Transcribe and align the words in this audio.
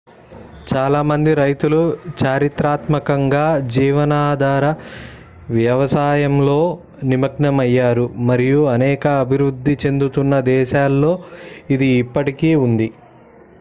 చాలా 0.69 0.99
మంది 1.09 1.31
రైతులు 1.39 1.81
చారిత్రాత్మకంగా 2.21 3.43
జీవనాధార 3.73 4.65
వ్యవసాయంలో 5.57 6.57
నిమగ్నమయ్యారు 7.11 8.05
మరియు 8.29 8.63
అనేక 8.73 9.05
అభివృద్ధి 9.23 9.75
చెందుతున్న 9.83 10.39
దేశాలలో 10.51 11.13
ఇది 11.75 11.89
ఇప్పటికీ 12.03 12.51
ఉంది 12.65 12.89